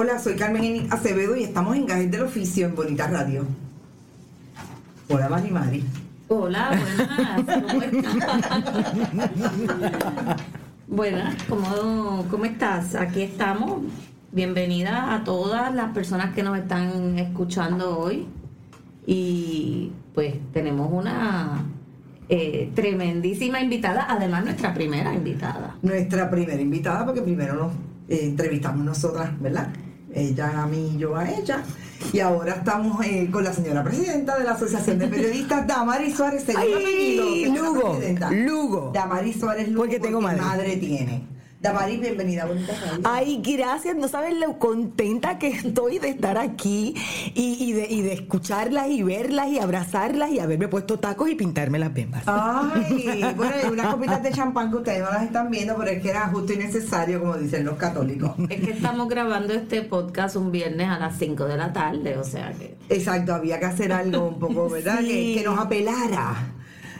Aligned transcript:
Hola, 0.00 0.16
soy 0.20 0.36
Carmen 0.36 0.86
Acevedo 0.92 1.34
y 1.34 1.42
estamos 1.42 1.74
en 1.74 1.84
Gajes 1.84 2.08
del 2.08 2.22
Oficio 2.22 2.66
en 2.66 2.76
Bonita 2.76 3.08
Radio. 3.08 3.44
Hola, 5.08 5.28
Mari 5.28 5.50
Mari. 5.50 5.84
Hola, 6.28 6.70
buenas. 6.70 7.62
¿Cómo 7.66 7.82
estás? 7.82 8.72
buenas, 10.86 11.42
¿cómo, 11.48 12.26
¿cómo 12.30 12.44
estás? 12.44 12.94
Aquí 12.94 13.22
estamos. 13.22 13.80
Bienvenida 14.30 15.16
a 15.16 15.24
todas 15.24 15.74
las 15.74 15.92
personas 15.92 16.32
que 16.32 16.44
nos 16.44 16.56
están 16.56 17.18
escuchando 17.18 17.98
hoy. 17.98 18.28
Y 19.04 19.90
pues 20.14 20.36
tenemos 20.52 20.92
una 20.92 21.64
eh, 22.28 22.70
tremendísima 22.72 23.60
invitada, 23.60 24.06
además 24.08 24.44
nuestra 24.44 24.72
primera 24.72 25.12
invitada. 25.12 25.74
Nuestra 25.82 26.30
primera 26.30 26.62
invitada, 26.62 27.04
porque 27.04 27.20
primero 27.20 27.54
nos 27.54 27.72
eh, 28.08 28.20
entrevistamos 28.22 28.84
nosotras, 28.84 29.32
¿verdad? 29.40 29.70
Ella 30.14 30.62
a 30.62 30.66
mí 30.66 30.92
y 30.94 30.98
yo 30.98 31.16
a 31.16 31.28
ella. 31.30 31.62
Y 32.12 32.20
ahora 32.20 32.54
estamos 32.54 33.04
eh, 33.04 33.28
con 33.30 33.42
la 33.44 33.52
señora 33.52 33.82
presidenta 33.82 34.38
de 34.38 34.44
la 34.44 34.52
Asociación 34.52 34.98
de 34.98 35.08
Periodistas, 35.08 35.66
Damaris 35.66 36.16
Suárez, 36.16 36.44
segundo 36.44 36.76
apellido. 36.76 37.64
Lugo, 37.64 38.00
Lugo. 38.30 38.90
Damaris 38.94 39.40
Suárez 39.40 39.68
Lugo, 39.68 39.82
porque 39.82 39.98
tengo 40.00 40.20
madre. 40.20 40.40
madre 40.40 40.76
tiene. 40.76 41.37
Damaris, 41.60 42.00
bienvenida 42.00 42.44
a 42.44 42.46
Bonita. 42.46 42.72
Ay, 43.02 43.42
gracias. 43.42 43.96
No 43.96 44.06
saben 44.06 44.38
lo 44.38 44.60
contenta 44.60 45.40
que 45.40 45.48
estoy 45.48 45.98
de 45.98 46.10
estar 46.10 46.38
aquí 46.38 46.94
y, 47.34 47.72
de, 47.72 47.88
y 47.90 48.02
de 48.02 48.12
escucharlas 48.12 48.88
y 48.88 49.02
verlas 49.02 49.48
y 49.48 49.58
abrazarlas 49.58 50.30
y 50.30 50.38
haberme 50.38 50.68
puesto 50.68 51.00
tacos 51.00 51.28
y 51.28 51.34
pintarme 51.34 51.80
las 51.80 51.92
bembas. 51.92 52.22
Ay, 52.26 53.24
bueno, 53.36 53.54
hay 53.60 53.70
unas 53.70 53.92
copitas 53.92 54.22
de 54.22 54.30
champán 54.30 54.70
que 54.70 54.76
ustedes 54.76 55.00
no 55.02 55.10
las 55.10 55.24
están 55.24 55.50
viendo, 55.50 55.76
pero 55.76 55.90
es 55.90 56.00
que 56.00 56.10
era 56.10 56.28
justo 56.28 56.52
y 56.52 56.58
necesario, 56.58 57.18
como 57.18 57.36
dicen 57.36 57.64
los 57.64 57.76
católicos. 57.76 58.30
Es 58.48 58.60
que 58.60 58.70
estamos 58.70 59.08
grabando 59.08 59.52
este 59.52 59.82
podcast 59.82 60.36
un 60.36 60.52
viernes 60.52 60.88
a 60.88 60.98
las 61.00 61.18
5 61.18 61.44
de 61.44 61.56
la 61.56 61.72
tarde, 61.72 62.16
o 62.18 62.24
sea 62.24 62.52
que... 62.52 62.76
Exacto, 62.88 63.34
había 63.34 63.58
que 63.58 63.66
hacer 63.66 63.92
algo 63.92 64.28
un 64.28 64.38
poco, 64.38 64.68
¿verdad? 64.70 65.00
Que, 65.00 65.34
que 65.36 65.42
nos 65.44 65.58
apelara. 65.58 66.54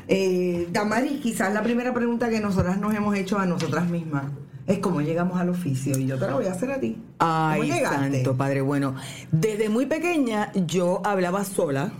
Eh, 0.08 0.68
Damaris, 0.72 1.20
quizás 1.20 1.52
la 1.52 1.62
primera 1.62 1.92
pregunta 1.92 2.28
que 2.28 2.40
nosotras 2.40 2.78
nos 2.78 2.94
hemos 2.94 3.14
hecho 3.16 3.38
a 3.38 3.46
nosotras 3.46 3.88
mismas 3.88 4.24
es 4.66 4.78
cómo 4.80 5.00
llegamos 5.00 5.40
al 5.40 5.48
oficio 5.48 5.98
y 5.98 6.06
yo 6.06 6.18
te 6.18 6.26
la 6.26 6.34
voy 6.34 6.46
a 6.46 6.52
hacer 6.52 6.70
a 6.70 6.78
ti. 6.78 6.98
Ay, 7.18 7.70
santo 7.82 8.36
padre. 8.36 8.60
Bueno, 8.60 8.94
desde 9.32 9.68
muy 9.68 9.86
pequeña 9.86 10.52
yo 10.54 11.00
hablaba 11.04 11.44
sola 11.44 11.92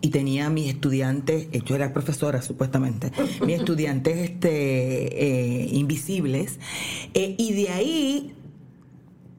y 0.00 0.10
tenía 0.10 0.50
mis 0.50 0.68
estudiantes, 0.68 1.48
eh, 1.52 1.62
yo 1.64 1.76
era 1.76 1.92
profesora 1.92 2.42
supuestamente, 2.42 3.10
mis 3.46 3.58
estudiantes 3.58 4.30
este, 4.30 5.24
eh, 5.24 5.68
invisibles, 5.72 6.58
eh, 7.14 7.34
y 7.38 7.52
de 7.54 7.68
ahí 7.70 8.34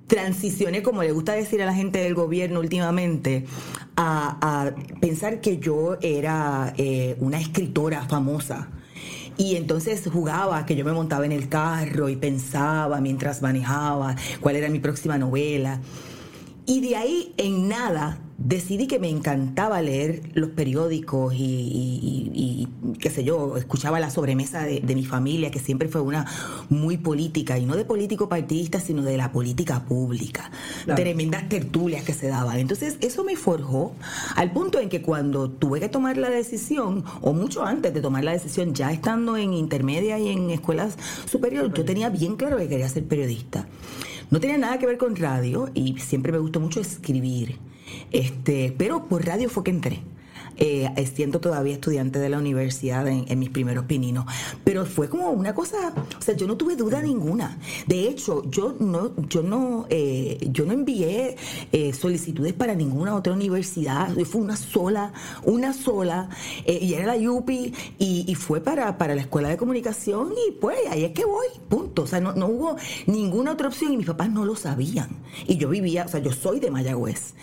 transicioné, 0.08 0.82
como 0.84 1.04
le 1.04 1.12
gusta 1.12 1.34
decir 1.34 1.62
a 1.62 1.66
la 1.66 1.74
gente 1.74 2.00
del 2.00 2.14
gobierno 2.14 2.60
últimamente, 2.60 3.46
a, 3.96 4.72
pensar 5.00 5.42
que 5.42 5.58
yo 5.58 5.98
era 6.02 6.74
una 7.20 7.40
escritora 7.40 8.06
famosa 8.08 8.70
y 9.38 9.56
entonces 9.56 10.08
jugaba 10.12 10.66
que 10.66 10.76
yo 10.76 10.86
me 10.86 10.92
montaba 10.92 11.26
en 11.26 11.32
el 11.32 11.50
carro 11.50 12.10
y 12.10 12.16
pensaba 12.16 13.02
mientras 13.02 13.42
manejaba 13.42 14.16
cuál 14.40 14.56
era 14.56 14.70
mi 14.70 14.80
próxima 14.80 15.18
novela. 15.18 15.80
Y 16.66 16.82
de 16.82 16.96
ahí 16.96 17.34
en 17.38 17.68
nada 17.68 18.20
decidí 18.38 18.88
que 18.88 19.00
me 19.00 19.10
encantaba 19.10 19.82
leer 19.82 20.22
los 20.34 20.50
periódicos 20.50 21.34
y, 21.36 22.68
qué 23.00 23.10
sé 23.10 23.24
yo, 23.24 23.58
escuchaba 23.58 24.00
la 24.00 24.10
sobremesa 24.10 24.64
de, 24.64 24.96
mi 24.96 25.06
familia, 25.06 25.50
que 25.50 25.60
siempre 25.60 25.88
fue 25.88 26.02
una 26.02 26.26
muy 26.70 26.98
política, 26.98 27.58
y 27.58 27.66
no 27.66 27.76
de 27.76 27.86
político 27.86 28.30
partidista, 28.30 28.80
sino 28.80 29.02
de 29.02 29.18
la 29.18 29.32
política 29.32 29.86
pública. 29.86 30.52
Tremendas 30.96 31.48
tertulias 31.50 32.04
que 32.04 32.14
se 32.14 32.28
daban. 32.28 32.60
Entonces, 32.60 32.98
eso 33.02 33.24
me 33.24 33.36
forjó 33.36 33.94
al 34.36 34.52
punto 34.52 34.80
en 34.80 34.90
que 34.90 35.02
cuando 35.02 35.50
tuve 35.50 35.80
que 35.80 35.90
tomar 35.90 36.18
la 36.18 36.30
decisión, 36.30 37.04
o 37.22 37.34
mucho 37.34 37.66
antes 37.66 37.94
de 37.94 38.02
tomar 38.02 38.24
la 38.24 38.32
decisión, 38.32 38.74
ya 38.74 38.92
estando 38.92 39.38
en 39.38 39.54
intermedia 39.54 40.20
y 40.20 40.30
en 40.30 40.50
escuelas 40.50 40.98
superiores, 41.30 41.72
yo 41.74 41.86
tenía 41.86 42.10
bien 42.10 42.36
claro 42.36 42.58
que 42.58 42.68
quería 42.68 42.90
ser 42.90 43.06
periodista. 43.06 43.68
No 44.34 44.40
tenía 44.40 44.58
nada 44.58 44.80
que 44.80 44.88
ver 44.88 44.98
con 44.98 45.16
radio 45.16 45.70
y 45.76 46.00
siempre 46.00 46.32
me 46.32 46.40
gustó 46.40 46.60
mucho 46.60 46.82
escribir. 46.82 47.60
Este, 48.12 48.74
pero 48.76 49.08
por 49.08 49.24
radio 49.24 49.48
fue 49.48 49.64
que 49.64 49.70
entré 49.70 50.00
eh, 50.58 50.90
siendo 51.14 51.40
todavía 51.40 51.74
estudiante 51.74 52.20
de 52.20 52.30
la 52.30 52.38
universidad 52.38 53.08
en, 53.08 53.40
mis 53.40 53.50
primeros 53.50 53.86
pininos. 53.86 54.26
Pero 54.64 54.86
fue 54.86 55.10
como 55.10 55.30
una 55.32 55.54
cosa, 55.54 55.94
o 56.18 56.22
sea, 56.22 56.36
yo 56.36 56.48
no 56.48 56.58
tuve 56.58 56.76
duda 56.76 57.02
ninguna. 57.02 57.58
De 57.88 58.08
hecho, 58.08 58.44
yo 58.50 58.76
no, 58.80 59.12
yo 59.28 59.44
no, 59.44 59.86
eh, 59.90 60.38
yo 60.52 60.66
no 60.66 60.74
envié 60.74 61.36
eh, 61.72 61.94
solicitudes 61.94 62.54
para 62.54 62.76
ninguna 62.76 63.16
otra 63.16 63.34
universidad. 63.34 64.10
Fue 64.26 64.42
una 64.42 64.56
sola, 64.56 65.14
una 65.44 65.74
sola, 65.74 66.30
eh, 66.66 66.80
y 66.82 66.94
era 66.94 67.08
la 67.08 67.18
YUPI, 67.18 67.74
y, 68.00 68.36
fue 68.36 68.62
para, 68.62 68.98
para 68.98 69.16
la 69.16 69.22
escuela 69.22 69.50
de 69.50 69.58
comunicación, 69.58 70.34
y 70.48 70.52
pues 70.52 70.78
ahí 70.90 71.04
es 71.04 71.12
que 71.12 71.26
voy, 71.26 71.48
punto. 71.70 72.04
O 72.04 72.08
sea, 72.08 72.20
no, 72.20 72.34
no 72.34 72.48
hubo 72.48 72.76
ninguna 73.06 73.54
otra 73.54 73.68
opción, 73.68 73.94
y 73.94 73.98
mis 73.98 74.08
papás 74.08 74.30
no 74.30 74.46
lo 74.46 74.56
sabían. 74.56 75.10
Y 75.48 75.58
yo 75.58 75.70
vivía, 75.70 76.06
o 76.06 76.08
sea, 76.08 76.20
yo 76.20 76.32
soy 76.32 76.60
de 76.60 76.72
Mayagüez. 76.72 77.34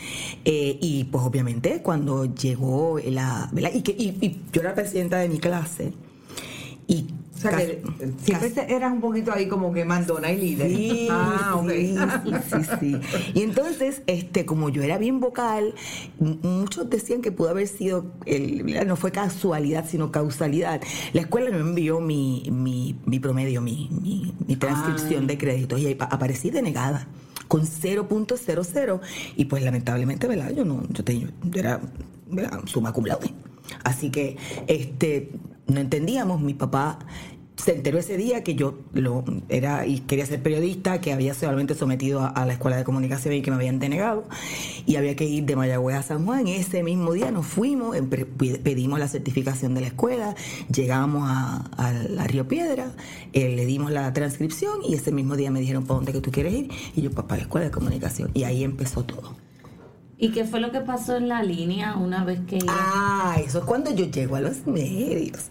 y 0.44 1.04
pues 1.04 1.24
obviamente 1.24 1.82
cuando 1.82 2.24
llegó 2.24 2.98
Y, 3.04 3.82
que, 3.82 3.92
y, 3.92 4.40
yo 4.52 4.60
era 4.60 4.74
presidenta 4.74 5.18
de 5.18 5.28
mi 5.28 5.38
clase. 5.38 5.92
Y 6.86 7.06
o 7.40 7.42
sea, 7.42 7.56
que 7.56 7.82
siempre 8.22 8.52
eras 8.68 8.92
un 8.92 9.00
poquito 9.00 9.32
ahí 9.32 9.48
como 9.48 9.72
que 9.72 9.86
mandona 9.86 10.30
y 10.30 10.36
líder. 10.36 10.68
Sí, 10.68 11.08
ah, 11.10 11.62
sí, 11.70 11.96
sí, 12.50 12.70
sí, 12.78 13.00
Y 13.32 13.42
entonces, 13.42 14.02
este, 14.06 14.44
como 14.44 14.68
yo 14.68 14.82
era 14.82 14.98
bien 14.98 15.20
vocal, 15.20 15.74
muchos 16.18 16.90
decían 16.90 17.22
que 17.22 17.32
pudo 17.32 17.48
haber 17.48 17.66
sido, 17.66 18.12
el, 18.26 18.86
no 18.86 18.94
fue 18.96 19.10
casualidad, 19.10 19.86
sino 19.88 20.12
causalidad. 20.12 20.82
La 21.14 21.22
escuela 21.22 21.50
me 21.50 21.60
envió 21.60 22.00
mi, 22.00 22.42
mi, 22.50 22.98
mi 23.06 23.18
promedio, 23.20 23.62
mi, 23.62 23.88
mi, 24.46 24.56
transcripción 24.56 25.24
ah. 25.24 25.26
de 25.28 25.38
créditos 25.38 25.80
y 25.80 25.96
aparecí 25.98 26.50
denegada 26.50 27.08
con 27.48 27.62
0.00 27.62 29.00
y 29.36 29.44
pues 29.46 29.62
lamentablemente, 29.62 30.28
¿verdad? 30.28 30.52
Yo 30.54 30.66
no, 30.66 30.82
yo, 30.90 31.02
yo 31.04 31.28
era 31.58 31.80
suma 32.66 32.92
cum 32.92 33.06
laude. 33.06 33.32
Así 33.84 34.10
que 34.10 34.36
este, 34.66 35.30
no 35.66 35.80
entendíamos, 35.80 36.40
mi 36.40 36.54
papá 36.54 36.98
se 37.60 37.72
enteró 37.72 37.98
ese 37.98 38.16
día 38.16 38.42
que 38.42 38.54
yo 38.54 38.78
lo 38.92 39.24
era 39.48 39.86
y 39.86 40.00
quería 40.00 40.24
ser 40.24 40.42
periodista, 40.42 41.00
que 41.00 41.12
había 41.12 41.34
solamente 41.34 41.74
sometido 41.74 42.20
a, 42.22 42.46
la 42.46 42.54
escuela 42.54 42.76
de 42.76 42.84
comunicación 42.84 43.34
y 43.34 43.42
que 43.42 43.50
me 43.50 43.56
habían 43.56 43.78
denegado, 43.78 44.24
y 44.86 44.96
había 44.96 45.14
que 45.14 45.24
ir 45.24 45.44
de 45.44 45.56
Mayagüez 45.56 45.96
a 45.96 46.02
San 46.02 46.24
Juan. 46.24 46.48
Ese 46.48 46.82
mismo 46.82 47.12
día 47.12 47.30
nos 47.30 47.46
fuimos, 47.46 47.96
pedimos 48.38 48.98
la 48.98 49.08
certificación 49.08 49.74
de 49.74 49.82
la 49.82 49.86
escuela, 49.88 50.34
llegamos 50.72 51.28
a, 51.28 51.92
la 52.08 52.26
Río 52.26 52.48
Piedra, 52.48 52.92
eh, 53.32 53.54
le 53.54 53.66
dimos 53.66 53.90
la 53.90 54.12
transcripción 54.12 54.80
y 54.86 54.94
ese 54.94 55.12
mismo 55.12 55.36
día 55.36 55.50
me 55.50 55.60
dijeron, 55.60 55.84
¿para 55.84 55.96
dónde 55.96 56.12
que 56.12 56.20
tú 56.20 56.30
quieres 56.30 56.54
ir? 56.54 56.70
Y 56.96 57.02
yo, 57.02 57.10
papá, 57.10 57.34
a 57.34 57.38
la 57.38 57.42
escuela 57.42 57.66
de 57.66 57.70
comunicación. 57.70 58.30
Y 58.34 58.44
ahí 58.44 58.64
empezó 58.64 59.04
todo. 59.04 59.34
¿Y 60.22 60.32
qué 60.32 60.44
fue 60.44 60.60
lo 60.60 60.70
que 60.70 60.80
pasó 60.80 61.16
en 61.16 61.28
la 61.28 61.42
línea 61.42 61.96
una 61.96 62.24
vez 62.24 62.40
que... 62.46 62.58
Ah, 62.68 63.38
eso 63.42 63.60
es 63.60 63.64
cuando 63.64 63.90
yo 63.90 64.04
llego 64.04 64.36
a 64.36 64.42
los 64.42 64.66
medios. 64.66 65.46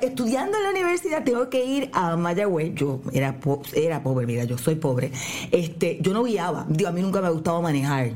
estudiando 0.00 0.56
en 0.56 0.62
la 0.64 0.70
universidad 0.70 1.22
tengo 1.22 1.50
que 1.50 1.62
ir 1.62 1.90
a 1.92 2.16
Mayagüez. 2.16 2.74
Yo 2.74 3.02
era, 3.12 3.36
era 3.74 4.02
pobre, 4.02 4.26
mira, 4.26 4.44
yo 4.44 4.56
soy 4.56 4.76
pobre. 4.76 5.12
Este, 5.50 5.98
yo 6.00 6.14
no 6.14 6.24
guiaba. 6.24 6.64
Digo, 6.66 6.88
a 6.88 6.92
mí 6.92 7.02
nunca 7.02 7.20
me 7.20 7.28
gustaba 7.28 7.60
manejar. 7.60 8.12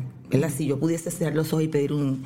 Si 0.57 0.67
yo 0.67 0.79
pudiese 0.79 1.11
cerrar 1.11 1.35
los 1.35 1.53
ojos 1.53 1.65
y 1.65 1.69
pedir 1.69 1.93
un, 1.93 2.25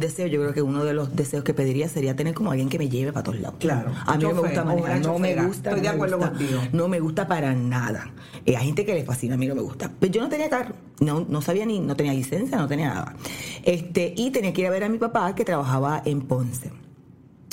deseo, 0.00 0.26
yo 0.26 0.40
creo 0.40 0.52
que 0.52 0.62
uno 0.62 0.84
de 0.84 0.92
los 0.92 1.14
deseos 1.14 1.44
que 1.44 1.54
pediría 1.54 1.88
sería 1.88 2.16
tener 2.16 2.34
como 2.34 2.50
alguien 2.50 2.68
que 2.68 2.78
me 2.78 2.88
lleve 2.88 3.12
para 3.12 3.24
todos 3.24 3.40
lados. 3.40 3.56
Claro. 3.60 3.92
A 4.04 4.16
mí 4.16 4.24
no 4.24 4.34
me 4.34 4.40
gusta 4.40 4.64
manejar, 4.64 5.00
no 5.00 5.18
me 5.18 5.34
gusta. 5.34 5.70
Estoy 5.70 5.82
de 5.82 5.88
acuerdo 5.88 6.18
contigo. 6.18 6.60
No 6.72 6.88
me 6.88 7.00
gusta 7.00 7.28
para 7.28 7.54
nada. 7.54 8.10
Eh, 8.44 8.56
hay 8.56 8.66
gente 8.66 8.84
que 8.84 8.94
le 8.94 9.04
fascina, 9.04 9.34
a 9.34 9.38
mí 9.38 9.46
no 9.46 9.54
me 9.54 9.62
gusta. 9.62 9.90
Pero 9.98 10.12
yo 10.12 10.20
no 10.20 10.28
tenía 10.28 10.50
carro, 10.50 10.74
no, 11.00 11.24
no 11.28 11.40
sabía 11.40 11.64
ni, 11.66 11.78
no 11.78 11.96
tenía 11.96 12.12
licencia, 12.12 12.58
no 12.58 12.66
tenía 12.66 12.88
nada. 12.88 13.16
Este, 13.62 14.12
y 14.16 14.30
tenía 14.30 14.52
que 14.52 14.62
ir 14.62 14.66
a 14.66 14.70
ver 14.70 14.84
a 14.84 14.88
mi 14.88 14.98
papá 14.98 15.34
que 15.34 15.44
trabajaba 15.44 16.02
en 16.04 16.22
Ponce. 16.22 16.72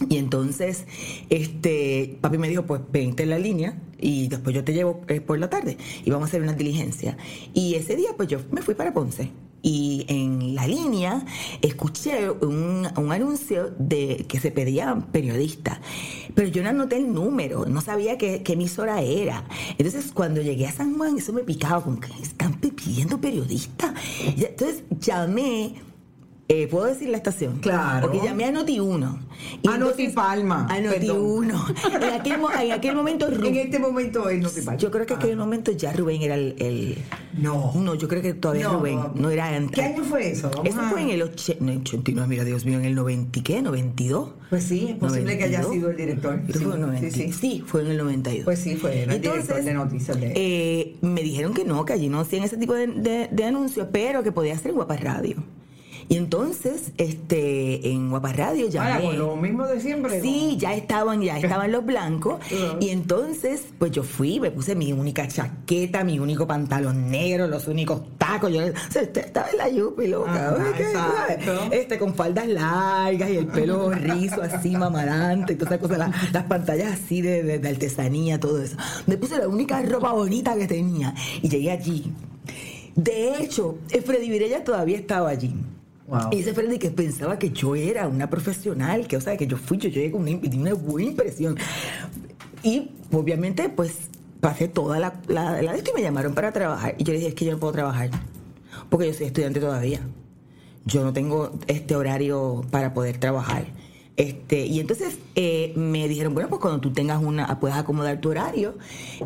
Y 0.10 0.18
entonces, 0.18 0.86
este, 1.30 2.18
papi 2.20 2.38
me 2.38 2.50
dijo, 2.50 2.64
pues 2.64 2.82
vente 2.92 3.24
en 3.24 3.30
la 3.30 3.38
línea 3.38 3.78
y 4.00 4.28
después 4.28 4.56
yo 4.56 4.64
te 4.64 4.74
llevo 4.74 5.02
eh, 5.08 5.22
por 5.22 5.38
la 5.40 5.50
tarde 5.50 5.78
y 6.04 6.10
vamos 6.10 6.28
a 6.28 6.30
hacer 6.30 6.42
una 6.42 6.54
diligencia. 6.54 7.16
Y 7.54 7.76
ese 7.76 7.96
día, 7.96 8.10
pues 8.18 8.28
yo 8.28 8.40
me 8.52 8.62
fui 8.62 8.74
para 8.74 8.92
Ponce 8.92 9.32
y 9.64 10.06
en 10.10 10.54
la 10.54 10.68
línea 10.68 11.26
escuché 11.62 12.30
un, 12.30 12.88
anuncio 12.96 13.74
de 13.80 14.26
que 14.28 14.40
se 14.40 14.52
pedían 14.52 15.04
periodistas, 15.04 15.80
pero 16.36 16.50
yo 16.50 16.62
no 16.62 16.70
anoté 16.70 16.98
el 16.98 17.14
número, 17.14 17.66
no 17.66 17.80
sabía 17.82 18.18
qué, 18.18 18.44
qué, 18.44 18.54
emisora 18.54 19.02
era. 19.02 19.46
Entonces 19.78 20.12
cuando 20.14 20.42
llegué 20.42 20.68
a 20.68 20.72
San 20.72 20.96
Juan, 20.98 21.18
eso 21.18 21.32
me 21.32 21.44
picaba, 21.44 21.82
como 21.82 22.00
que 22.00 22.12
están 22.22 22.54
pidiendo 22.60 23.20
periodistas. 23.20 23.94
Entonces 24.36 24.84
llamé 25.00 25.76
eh, 26.62 26.68
¿puedo 26.68 26.86
decir 26.86 27.10
la 27.10 27.18
estación? 27.18 27.60
Claro. 27.60 28.08
Porque 28.10 28.26
llamé 28.26 28.46
a 28.46 28.52
Noti 28.52 28.80
1. 28.80 29.20
A 29.68 29.78
Noti 29.78 30.10
Palma. 30.10 30.68
A 30.70 30.80
Noti 30.80 31.10
1. 31.10 31.66
En 31.96 32.04
aquel, 32.14 32.40
en 32.64 32.72
aquel 32.72 32.96
momento, 32.96 33.28
En 33.28 33.56
este 33.56 33.80
momento 33.80 34.30
es 34.30 34.42
Noti 34.42 34.62
Palma. 34.62 34.78
yo 34.78 34.92
creo 34.92 35.06
que 35.06 35.14
en 35.14 35.20
aquel 35.20 35.38
momento 35.38 35.72
ya 35.72 35.92
Rubén 35.94 36.22
era 36.22 36.36
el... 36.36 36.56
el- 36.60 36.98
No. 37.42 37.72
no, 37.76 37.96
yo 37.96 38.08
creo 38.08 38.22
que 38.22 38.34
todavía 38.34 38.66
No, 38.68 38.80
Rubén, 38.80 38.96
no. 38.96 39.12
no 39.16 39.30
era 39.30 39.48
antes. 39.56 39.72
¿Qué 39.76 39.82
año 39.82 40.04
fue 40.04 40.32
eso? 40.32 40.50
Vamos 40.50 40.68
Eso 40.68 40.82
a- 40.82 40.90
fue 40.90 41.02
en 41.02 41.10
el 41.10 41.22
och- 41.24 41.56
no, 41.60 41.74
89, 41.74 42.28
mira 42.28 42.44
Dios 42.44 42.66
mío, 42.66 42.78
en 42.80 42.86
el 42.86 42.96
90, 42.96 43.40
¿y 43.40 43.42
¿qué? 43.42 43.62
¿92? 43.62 44.30
Pues 44.50 44.64
sí, 44.66 44.88
es 44.90 44.96
posible 44.98 45.38
que 45.38 45.46
haya 45.46 45.62
92. 45.62 45.74
sido 45.74 45.90
el 45.90 45.98
director. 45.98 46.42
Que 46.46 46.54
fue 46.54 46.64
en 46.64 46.72
el 46.74 46.82
90. 46.82 47.10
sí, 47.12 47.24
sí. 47.24 47.34
Sí, 47.34 47.64
fue 47.66 47.82
en 47.82 47.88
el 47.88 47.98
92. 47.98 48.46
Pues 48.46 48.60
sí, 48.60 48.76
fue, 48.76 49.04
el 49.04 49.22
director 49.22 49.64
de 49.64 49.74
noticias 49.74 50.20
de- 50.20 50.34
eh, 50.36 50.96
me 51.02 51.22
dijeron 51.24 51.54
que 51.54 51.66
no, 51.66 51.84
que 51.86 51.94
allí 51.94 52.08
no 52.10 52.20
hacían 52.20 52.44
ese 52.44 52.58
tipo 52.58 52.74
de, 52.74 52.88
de- 52.88 53.30
de 53.32 53.44
anuncios, 53.46 53.88
pero 53.92 54.22
que 54.24 54.32
podía 54.32 54.58
ser 54.58 54.70
en 54.72 54.76
Guapa 54.76 54.96
Radio. 54.98 55.38
Y 56.14 56.18
entonces, 56.18 56.92
este, 57.00 57.90
en 57.90 58.12
Guapa 58.12 58.34
Radio 58.34 58.70
ya. 58.70 58.84
Ahora, 58.86 59.02
con 59.02 59.18
lo 59.18 59.36
mismo 59.36 59.66
de 59.66 59.82
siempre. 59.82 60.22
Sí, 60.22 60.58
ya 60.60 60.76
estaban, 60.76 61.22
ya 61.24 61.40
estaban 61.40 61.72
los 61.72 61.84
blancos. 61.84 62.36
Ajá. 62.46 62.78
Y 62.80 62.90
entonces, 62.90 63.64
pues 63.80 63.92
yo 63.92 64.04
fui, 64.04 64.40
me 64.40 64.52
puse 64.52 64.76
mi 64.76 64.94
única 64.94 65.28
chaqueta, 65.28 66.04
mi 66.04 66.20
único 66.20 66.46
pantalón 66.46 67.10
negro, 67.10 67.48
los 67.48 67.68
únicos 67.68 68.02
tacos. 68.20 68.52
Yo, 68.54 68.60
o 68.64 68.92
sea, 68.92 69.02
estaba 69.02 69.50
en 69.50 69.58
la 69.58 69.70
yupi, 69.70 70.06
loca. 70.08 70.50
Ajá, 70.50 70.56
¿ves 70.78 70.88
qué? 71.72 71.80
Este, 71.80 71.98
con 71.98 72.14
faldas 72.14 72.48
largas 72.48 73.32
y 73.32 73.38
el 73.38 73.48
pelo 73.48 73.90
rizo 73.94 74.42
así, 74.44 74.70
mamarante, 74.78 75.54
y 75.54 75.56
todas 75.56 75.72
esas 75.74 75.82
cosas, 75.82 75.98
la- 75.98 76.12
las 76.32 76.44
pantallas 76.44 76.92
así 76.94 77.22
de, 77.24 77.42
de- 77.42 77.58
de 77.58 77.70
artesanía, 77.70 78.40
todo 78.40 78.62
eso. 78.62 78.78
Me 79.08 79.18
puse 79.18 79.38
la 79.40 79.48
única 79.48 79.82
ropa 79.82 80.12
bonita 80.12 80.56
que 80.56 80.68
tenía 80.68 81.16
y 81.42 81.50
llegué 81.50 81.72
allí. 81.72 82.04
De 82.96 83.42
hecho, 83.44 83.80
Freddy 84.06 84.30
Virella 84.30 84.64
todavía 84.64 84.98
estaba 84.98 85.30
allí. 85.30 85.56
Y 86.32 86.40
ese 86.40 86.54
Freddy 86.54 86.78
que 86.80 86.92
pensaba 86.92 87.40
que 87.40 87.50
yo 87.52 87.76
era 87.76 88.08
una 88.08 88.30
profesional, 88.30 89.08
que 89.08 89.18
o 89.18 89.22
sea, 89.22 89.38
que 89.38 89.48
yo 89.48 89.58
fui, 89.58 89.78
yo 89.78 89.90
llegué 89.90 90.12
con 90.12 90.22
una, 90.22 90.32
una 90.38 90.74
buena 90.74 91.10
impresión. 91.10 91.58
Y 92.62 92.92
obviamente, 93.12 93.70
pues, 93.70 94.10
pasé 94.40 94.68
toda 94.68 95.00
la, 95.00 95.22
la, 95.28 95.62
la 95.62 95.76
esto 95.76 95.92
y 95.92 95.94
me 95.96 96.02
llamaron 96.02 96.34
para 96.34 96.52
trabajar. 96.52 96.96
Y 96.98 97.04
yo 97.04 97.14
le 97.14 97.20
dije, 97.20 97.30
es 97.30 97.36
que 97.36 97.46
yo 97.46 97.54
no 97.54 97.60
puedo 97.60 97.74
trabajar, 97.74 98.10
porque 98.90 99.08
yo 99.08 99.14
soy 99.14 99.28
estudiante 99.28 99.60
todavía. 99.60 100.02
Yo 100.86 101.04
no 101.04 101.14
tengo 101.14 101.58
este 101.68 101.96
horario 101.96 102.66
para 102.70 102.94
poder 102.94 103.18
trabajar. 103.18 103.66
Este, 104.16 104.66
y 104.68 104.80
entonces 104.80 105.18
eh, 105.36 105.74
me 105.76 106.08
dijeron, 106.08 106.34
bueno, 106.34 106.50
pues 106.50 106.62
cuando 106.62 106.80
tú 106.80 106.94
tengas 106.94 107.22
una, 107.22 107.60
puedas 107.60 107.78
acomodar 107.78 108.22
tu 108.22 108.30
horario 108.30 108.78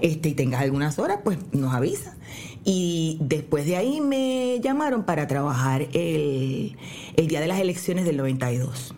este, 0.01 0.29
y 0.29 0.33
tengas 0.33 0.61
algunas 0.61 0.97
horas, 0.97 1.19
pues 1.23 1.37
nos 1.51 1.73
avisa. 1.73 2.15
Y 2.63 3.17
después 3.21 3.65
de 3.65 3.77
ahí 3.77 4.01
me 4.01 4.59
llamaron 4.61 5.03
para 5.03 5.27
trabajar 5.27 5.87
el, 5.93 6.77
el 7.15 7.27
día 7.27 7.41
de 7.41 7.47
las 7.47 7.59
elecciones 7.59 8.05
del 8.05 8.17
92. 8.17 8.93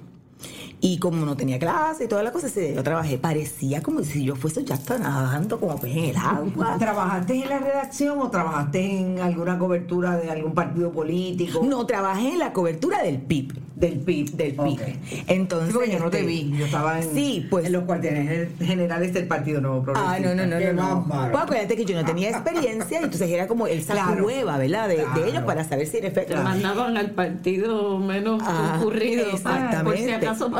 Y 0.81 0.97
como 0.99 1.25
no 1.25 1.35
tenía 1.35 1.59
clase 1.59 2.05
y 2.05 2.07
toda 2.07 2.23
la 2.23 2.31
cosa, 2.31 2.47
yo 2.47 2.81
trabajé. 2.83 3.17
Parecía 3.17 3.81
como 3.83 4.01
si 4.03 4.23
yo 4.23 4.35
fuese 4.37 4.63
ya 4.63 4.77
nadando 4.97 5.59
como 5.59 5.77
pez 5.77 5.95
en 5.97 6.05
el 6.05 6.17
agua. 6.17 6.75
¿Trabajaste 6.79 7.33
en 7.43 7.49
la 7.49 7.59
redacción 7.59 8.17
o 8.19 8.29
trabajaste 8.29 8.97
en 8.99 9.19
alguna 9.19 9.59
cobertura 9.59 10.15
de 10.17 10.29
algún 10.31 10.53
partido 10.53 10.91
político? 10.91 11.61
No, 11.65 11.85
trabajé 11.85 12.29
en 12.29 12.39
la 12.39 12.53
cobertura 12.53 13.03
del 13.03 13.17
PIB. 13.19 13.53
Del 13.75 13.99
PIB. 13.99 14.31
Del 14.31 14.55
PIB. 14.55 14.73
Ok. 14.73 14.81
Entonces, 15.27 15.69
Sí, 15.69 15.73
porque 15.73 15.91
yo 15.91 15.99
no 15.99 16.09
te 16.09 16.17
este, 16.19 16.27
vi. 16.29 16.51
Yo 16.57 16.65
estaba 16.65 16.99
en, 16.99 17.13
Sí, 17.13 17.47
pues. 17.49 17.65
en 17.65 17.71
los 17.73 17.83
cuarteles 17.83 18.49
generales 18.59 19.13
del 19.13 19.25
Partido 19.27 19.61
Nuevo 19.61 19.83
Progresista. 19.83 20.15
Ah, 20.15 20.19
no, 20.19 20.35
no, 20.35 20.45
no, 20.45 20.57
Qué 20.57 20.73
no. 20.73 21.05
no. 21.05 21.29
Pues 21.31 21.43
acuérdate 21.43 21.75
que 21.77 21.85
yo 21.85 21.95
no 21.95 22.03
tenía 22.05 22.29
experiencia, 22.29 22.99
y 22.99 23.03
entonces 23.05 23.29
era 23.29 23.47
como 23.47 23.67
el 23.67 23.81
saco 23.83 24.01
Claro. 24.05 24.21
nueva, 24.21 24.57
¿verdad? 24.57 24.87
De, 24.89 24.97
de 24.97 25.03
Claro. 25.03 25.25
ellos 25.25 25.43
para 25.43 25.63
saber 25.63 25.87
si 25.87 25.97
en 25.97 26.05
efecto. 26.05 26.35
Mandaban 26.43 26.97
al 26.97 27.11
partido 27.11 27.97
menos 27.99 28.41
Ah, 28.45 28.75
concurrido. 28.79 29.23
Por 29.23 29.29
si 29.31 29.35
exactamente. 29.37 30.15
acaso 30.15 30.49